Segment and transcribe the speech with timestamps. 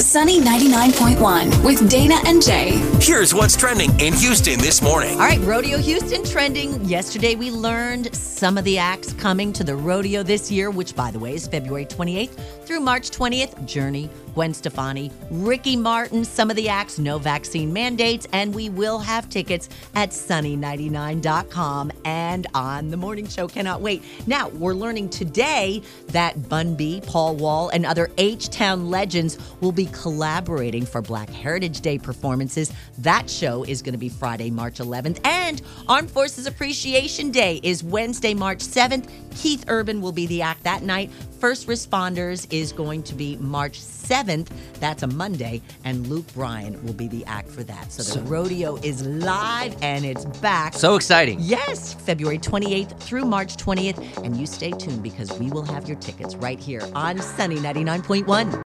[0.00, 2.76] Sunny 99.1 with Dana and Jay.
[3.00, 5.14] Here's what's trending in Houston this morning.
[5.14, 6.84] All right, Rodeo Houston trending.
[6.84, 11.10] Yesterday we learned some of the acts coming to the rodeo this year, which by
[11.10, 13.66] the way is February 28th through March 20th.
[13.66, 19.00] Journey, Gwen Stefani, Ricky Martin, some of the acts, no vaccine mandates, and we will
[19.00, 23.48] have tickets at sunny99.com and on the morning show.
[23.48, 24.04] Cannot wait.
[24.28, 29.72] Now, we're learning today that Bun B, Paul Wall, and other H Town legends will
[29.72, 32.72] be collaborating for Black Heritage Day performances.
[32.98, 37.82] That show is going to be Friday, March 11th, and Armed Forces Appreciation Day is
[37.82, 39.08] Wednesday, March 7th.
[39.36, 41.10] Keith Urban will be the act that night.
[41.38, 44.48] First Responders is going to be March 7th.
[44.80, 45.62] That's a Monday.
[45.84, 47.92] And Luke Bryan will be the act for that.
[47.92, 50.74] So the rodeo is live and it's back.
[50.74, 51.38] So exciting.
[51.40, 54.24] Yes, February 28th through March 20th.
[54.24, 58.67] And you stay tuned because we will have your tickets right here on Sunny 99.1.